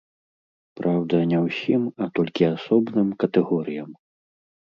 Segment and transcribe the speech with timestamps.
[0.79, 3.91] Праўда, не ўсім, а толькі асобным катэгорыям.